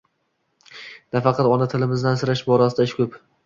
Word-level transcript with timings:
Nafaqat 1.17 1.51
ona 1.51 1.69
tilimizni 1.77 2.13
asrash 2.15 2.45
borasida 2.51 2.91
ish 2.91 3.01
ko'p 3.03 3.25